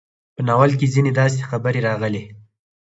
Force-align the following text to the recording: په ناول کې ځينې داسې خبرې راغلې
په 0.35 0.41
ناول 0.47 0.71
کې 0.79 0.91
ځينې 0.93 1.11
داسې 1.19 1.47
خبرې 1.49 1.79
راغلې 1.87 2.23